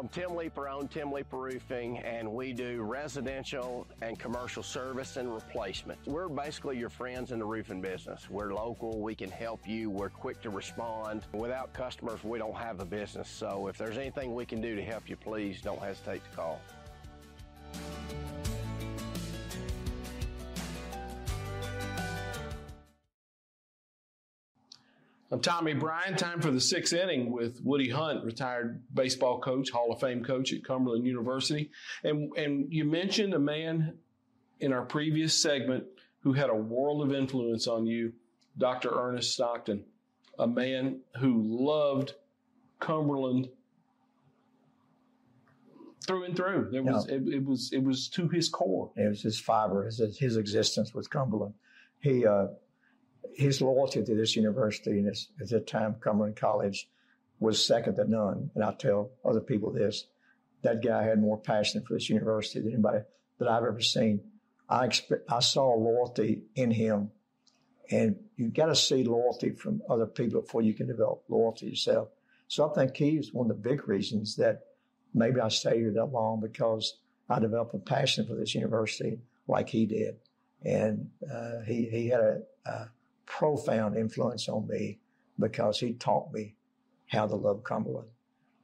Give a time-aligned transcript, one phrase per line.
[0.00, 5.18] I'm Tim Leeper, I own Tim Leeper Roofing, and we do residential and commercial service
[5.18, 5.98] and replacement.
[6.06, 8.30] We're basically your friends in the roofing business.
[8.30, 11.26] We're local, we can help you, we're quick to respond.
[11.34, 14.82] Without customers, we don't have a business, so if there's anything we can do to
[14.82, 16.62] help you, please don't hesitate to call.
[25.32, 26.16] I'm Tommy Bryan.
[26.16, 30.52] Time for the sixth inning with Woody Hunt, retired baseball coach, Hall of Fame coach
[30.52, 31.70] at Cumberland University.
[32.02, 33.94] And, and you mentioned a man
[34.58, 35.84] in our previous segment
[36.24, 38.12] who had a world of influence on you,
[38.58, 38.90] Dr.
[38.90, 39.84] Ernest Stockton,
[40.40, 42.14] a man who loved
[42.80, 43.50] Cumberland
[46.04, 46.70] through and through.
[46.72, 48.90] There was it, it, was it was to his core.
[48.96, 51.54] It was his fiber, his, his existence with Cumberland.
[52.00, 52.48] He uh,
[53.34, 56.88] his loyalty to this university and at that time Cumberland College
[57.38, 58.50] was second to none.
[58.54, 60.06] And I tell other people this:
[60.62, 63.00] that guy had more passion for this university than anybody
[63.38, 64.20] that I've ever seen.
[64.68, 64.90] I
[65.28, 67.10] I saw loyalty in him,
[67.90, 72.08] and you got to see loyalty from other people before you can develop loyalty yourself.
[72.46, 74.62] So I think he is one of the big reasons that
[75.14, 76.98] maybe I stayed here that long because
[77.28, 80.16] I developed a passion for this university like he did,
[80.62, 82.90] and uh, he he had a, a
[83.30, 84.98] profound influence on me
[85.38, 86.54] because he taught me
[87.06, 88.08] how to love Cumberland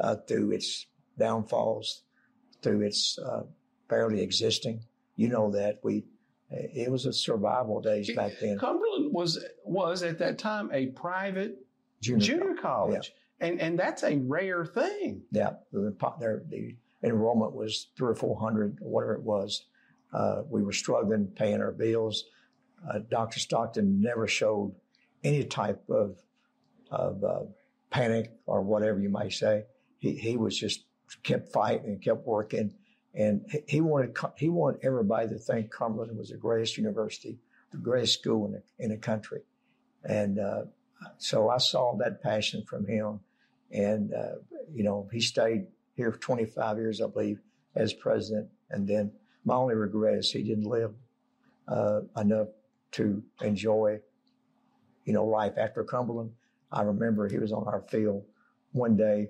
[0.00, 0.86] uh, through its
[1.18, 2.02] downfalls,
[2.62, 3.42] through its uh,
[3.88, 4.84] barely existing.
[5.16, 6.04] You know that we
[6.50, 8.58] it was a survival days back then.
[8.58, 11.58] Cumberland was was at that time a private
[12.00, 13.46] junior, junior college, yeah.
[13.46, 15.22] and and that's a rare thing.
[15.30, 15.94] Yeah, the,
[16.48, 19.66] the enrollment was three or four hundred, whatever it was.
[20.12, 22.24] Uh, we were struggling paying our bills
[22.88, 23.40] uh, Dr.
[23.40, 24.74] Stockton never showed
[25.22, 26.16] any type of,
[26.90, 27.40] of uh,
[27.90, 29.64] panic or whatever you might say.
[29.98, 30.84] He, he was just
[31.22, 32.74] kept fighting and kept working.
[33.14, 37.38] And he wanted, he wanted everybody to think Cumberland was the greatest university,
[37.70, 39.42] the greatest school in the, in the country.
[40.04, 40.64] And, uh,
[41.18, 43.20] so I saw that passion from him.
[43.70, 44.36] And, uh,
[44.72, 45.66] you know, he stayed
[45.96, 47.40] here for 25 years, I believe,
[47.74, 48.48] as president.
[48.70, 49.12] And then
[49.44, 50.94] my only regret is he didn't live
[51.68, 52.48] uh, enough
[52.94, 54.00] to enjoy,
[55.04, 56.30] you know, life after Cumberland.
[56.70, 58.24] I remember he was on our field
[58.72, 59.28] one day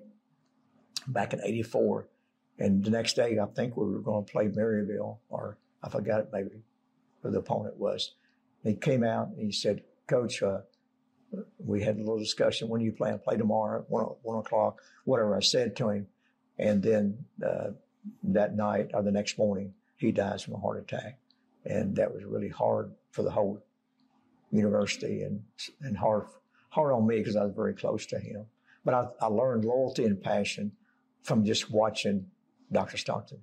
[1.07, 2.09] back in 84.
[2.59, 6.21] And the next day, I think we were going to play Maryville, or I forgot
[6.21, 6.63] it maybe
[7.23, 8.15] who the opponent was.
[8.63, 10.61] And he came out and he said, Coach, uh,
[11.59, 12.69] we had a little discussion.
[12.69, 13.19] When you plan?
[13.19, 16.07] Play tomorrow, one, one o'clock, whatever I said to him.
[16.59, 17.71] And then uh,
[18.23, 21.19] that night or the next morning, he dies from a heart attack.
[21.65, 23.65] And that was really hard for the whole
[24.51, 25.41] university and,
[25.81, 26.25] and hard,
[26.71, 28.45] hard on me because I was very close to him.
[28.85, 30.73] But I, I learned loyalty and passion
[31.23, 32.27] from just watching
[32.73, 32.97] Dr.
[32.97, 33.39] Stockton.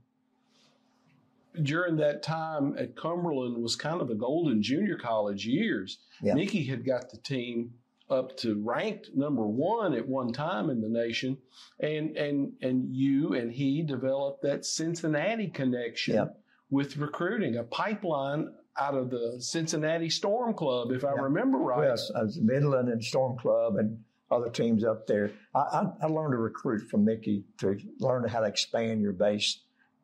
[1.64, 6.00] During that time at Cumberland was kind of the golden junior college years.
[6.22, 6.34] Yeah.
[6.34, 7.72] Mickey had got the team
[8.10, 11.38] up to ranked number one at one time in the nation,
[11.80, 16.38] and and and you and he developed that Cincinnati connection yep.
[16.70, 18.50] with recruiting, a pipeline
[18.80, 21.22] out of the Cincinnati Storm Club, if I yeah.
[21.22, 21.90] remember right.
[21.90, 24.00] Yes, I was Midland and Storm Club and
[24.30, 25.32] other teams up there.
[25.54, 29.60] I, I, I, learned to recruit from Mickey to learn how to expand your base.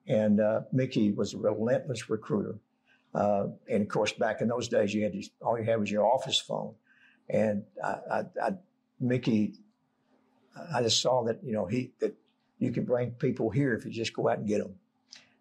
[0.06, 2.60] And uh, Mickey was a relentless recruiter.
[3.16, 5.90] Uh, and of course, back in those days, you had to, all you had was
[5.90, 6.74] your office phone.
[7.30, 8.52] And I, I,
[9.00, 9.56] Mickey,
[10.74, 12.16] I just saw that you know he that
[12.60, 14.76] you can bring people here if you just go out and get them.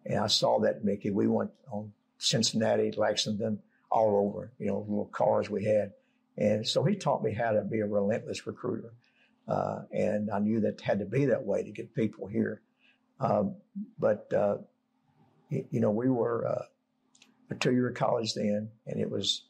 [0.05, 1.11] And I saw that Mickey.
[1.11, 3.59] We went on Cincinnati, Lexington,
[3.89, 5.93] all over, you know, little cars we had.
[6.37, 8.93] And so he taught me how to be a relentless recruiter.
[9.47, 12.61] Uh, and I knew that had to be that way to get people here.
[13.19, 13.55] Um,
[13.97, 14.57] but, uh,
[15.49, 16.65] you know, we were uh,
[17.49, 19.45] a two year college then, and it was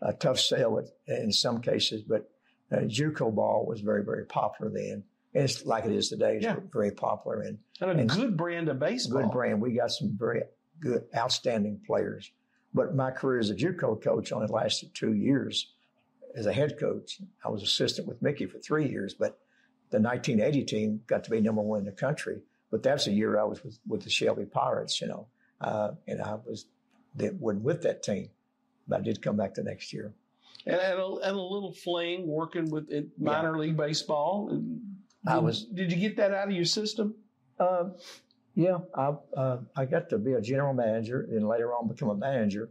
[0.00, 2.30] a tough sell in some cases, but
[2.72, 5.04] uh, JUCO ball was very, very popular then.
[5.34, 6.36] And it's like it is today.
[6.36, 6.56] It's yeah.
[6.72, 7.42] very popular.
[7.42, 9.22] And, and a and good brand of baseball.
[9.22, 9.60] Good brand.
[9.60, 10.42] We got some very
[10.82, 12.32] good, outstanding players.
[12.74, 15.72] But my career as a JUCO coach only lasted two years.
[16.34, 19.38] As a head coach, I was assistant with Mickey for three years, but
[19.90, 22.40] the 1980 team got to be number one in the country.
[22.70, 25.26] But that's a year I was with, with the Shelby Pirates, you know,
[25.60, 26.66] uh, and I was
[27.16, 28.30] that wasn't with that team,
[28.88, 30.14] but I did come back the next year.
[30.64, 32.88] And, and, a, and a little fling working with
[33.18, 33.60] minor yeah.
[33.60, 34.48] league baseball.
[34.48, 34.80] Did,
[35.26, 35.64] I was.
[35.64, 37.14] Did you get that out of your system?
[37.58, 37.90] Uh,
[38.54, 42.14] yeah, I uh, I got to be a general manager and later on become a
[42.14, 42.70] manager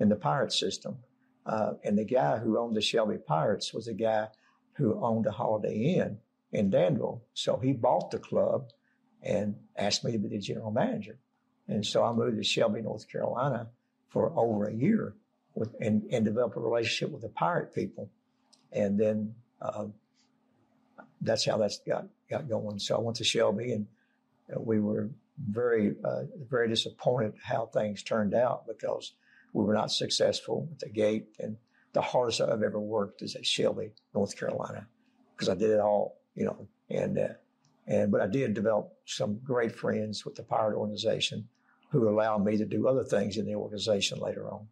[0.00, 0.96] in the pirate system.
[1.44, 4.28] Uh, and the guy who owned the Shelby Pirates was a guy
[4.74, 6.18] who owned a Holiday Inn
[6.52, 7.22] in Danville.
[7.34, 8.70] So he bought the club
[9.22, 11.18] and asked me to be the general manager.
[11.68, 13.68] And so I moved to Shelby, North Carolina
[14.08, 15.14] for over a year
[15.54, 18.10] with, and, and developed a relationship with the pirate people.
[18.72, 19.86] And then uh,
[21.20, 22.78] that's how that's got, got going.
[22.78, 23.86] So I went to Shelby and
[24.58, 29.14] we were very, uh, very disappointed how things turned out because
[29.52, 31.26] we were not successful at the gate.
[31.38, 31.56] And
[31.92, 34.86] the hardest I've ever worked is at Shelby, North Carolina,
[35.34, 37.28] because I did it all, you know, and, uh,
[37.86, 41.48] and, but I did develop some great friends with the pirate organization
[41.90, 44.66] who allowed me to do other things in the organization later on.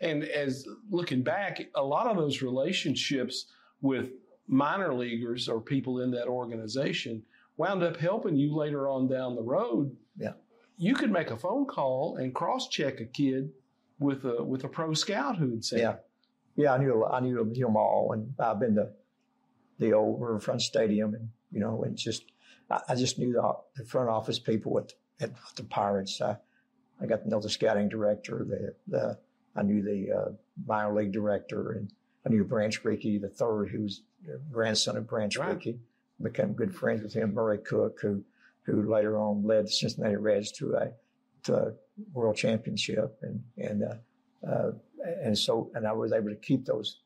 [0.00, 3.46] And as looking back, a lot of those relationships
[3.80, 4.10] with
[4.46, 7.22] minor leaguers or people in that organization
[7.58, 9.94] wound up helping you later on down the road.
[10.16, 10.32] Yeah.
[10.78, 13.50] You could make a phone call and cross check a kid
[13.98, 15.96] with a with a pro scout who had said, Yeah.
[16.56, 18.88] Yeah, I knew I knew them all and I've been to
[19.78, 22.24] the old Riverfront Stadium and you know, and just
[22.70, 26.20] I, I just knew the, the, front office people at, at the Pirates.
[26.20, 26.36] I,
[27.00, 29.18] I got to know the scouting director, the, the
[29.56, 30.32] I knew the uh,
[30.66, 31.92] minor league director, and
[32.26, 34.02] I knew Branch Rickey the third, who was
[34.50, 35.54] grandson of Branch right.
[35.54, 35.78] Rickey.
[36.20, 37.34] Became good friends with him.
[37.34, 38.24] Murray Cook, who
[38.64, 40.90] who later on led the Cincinnati Reds to a
[41.44, 41.72] to a
[42.12, 44.72] world championship, and and uh, uh,
[45.22, 47.00] and so and I was able to keep those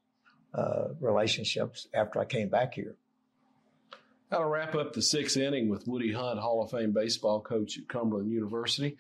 [0.54, 2.96] uh, relationships after I came back here.
[4.30, 7.86] I'll wrap up the sixth inning with Woody Hunt, Hall of Fame baseball coach at
[7.86, 8.96] Cumberland University.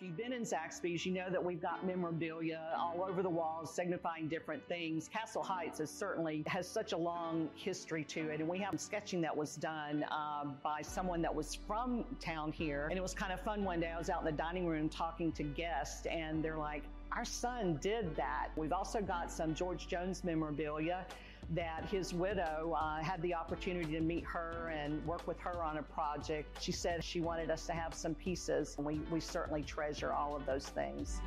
[0.00, 3.70] If you've been in Zaxby's, you know that we've got memorabilia all over the walls
[3.70, 5.08] signifying different things.
[5.08, 9.20] Castle Heights is certainly has such a long history to it, and we have sketching
[9.20, 13.30] that was done uh, by someone that was from town here, and it was kind
[13.30, 13.62] of fun.
[13.62, 16.84] One day I was out in the dining room talking to guests, and they're like,
[17.12, 21.04] "Our son did that." We've also got some George Jones memorabilia
[21.50, 25.78] that his widow uh, had the opportunity to meet her and work with her on
[25.78, 26.62] a project.
[26.62, 30.36] She said she wanted us to have some pieces, and we, we certainly treasure all
[30.36, 31.20] of those things.